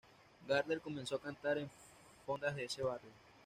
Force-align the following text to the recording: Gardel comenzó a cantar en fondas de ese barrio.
Gardel 0.47 0.81
comenzó 0.81 1.15
a 1.17 1.21
cantar 1.21 1.59
en 1.59 1.69
fondas 2.25 2.55
de 2.55 2.63
ese 2.65 2.81
barrio. 2.81 3.11